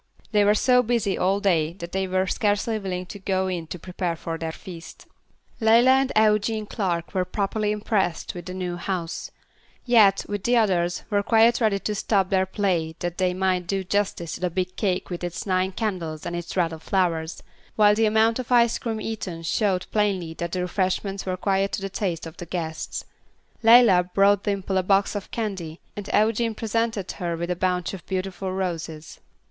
They 0.31 0.43
were 0.43 0.55
so 0.55 0.81
busy 0.81 1.15
all 1.15 1.39
day 1.39 1.73
that 1.73 1.91
they 1.91 2.07
were 2.07 2.25
scarcely 2.25 2.79
willing 2.79 3.05
to 3.05 3.19
go 3.19 3.45
in 3.45 3.67
to 3.67 3.77
prepare 3.77 4.15
for 4.15 4.35
their 4.35 4.51
feast. 4.51 5.05
Leila 5.59 5.91
and 5.91 6.11
Eugene 6.17 6.65
Clark 6.65 7.13
were 7.13 7.23
properly 7.23 7.71
impressed 7.71 8.33
with 8.33 8.47
the 8.47 8.53
new 8.55 8.77
house; 8.77 9.29
yet, 9.85 10.25
with 10.27 10.41
the 10.43 10.57
others, 10.57 11.03
were 11.11 11.21
quite 11.21 11.61
ready 11.61 11.77
to 11.77 11.93
stop 11.93 12.31
their 12.31 12.47
play 12.47 12.95
that 12.97 13.19
they 13.19 13.35
might 13.35 13.67
do 13.67 13.83
justice 13.83 14.31
to 14.31 14.39
the 14.39 14.49
big 14.49 14.75
cake 14.75 15.11
with 15.11 15.23
its 15.23 15.45
nine 15.45 15.71
candles, 15.71 16.25
and 16.25 16.35
its 16.35 16.57
wreath 16.57 16.71
of 16.73 16.81
flowers; 16.81 17.43
while 17.75 17.93
the 17.93 18.07
amount 18.07 18.39
of 18.39 18.51
ice 18.51 18.79
cream 18.79 18.99
eaten 18.99 19.43
showed 19.43 19.85
plainly 19.91 20.33
that 20.33 20.51
the 20.51 20.61
refreshments 20.61 21.27
were 21.27 21.37
quite 21.37 21.71
to 21.73 21.81
the 21.83 21.89
taste 21.89 22.25
of 22.25 22.37
the 22.37 22.47
guests. 22.47 23.05
Leila 23.61 24.03
brought 24.15 24.45
Dimple 24.45 24.79
a 24.79 24.81
box 24.81 25.13
of 25.13 25.29
candy, 25.29 25.79
and 25.95 26.09
Eugene 26.11 26.55
presented 26.55 27.11
her 27.11 27.37
with 27.37 27.51
a 27.51 27.55
bunch 27.55 27.93
of 27.93 28.03
beautiful 28.07 28.51
roses. 28.51 29.19